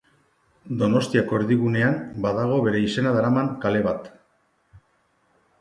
[0.79, 4.11] Donostiako erdigunean badago bere izena daraman kale bat.